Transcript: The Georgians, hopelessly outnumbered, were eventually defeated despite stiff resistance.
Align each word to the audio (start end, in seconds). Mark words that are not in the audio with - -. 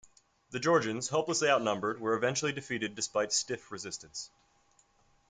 The 0.49 0.57
Georgians, 0.59 1.09
hopelessly 1.09 1.47
outnumbered, 1.47 2.01
were 2.01 2.15
eventually 2.15 2.51
defeated 2.51 2.95
despite 2.95 3.31
stiff 3.31 3.71
resistance. 3.71 4.31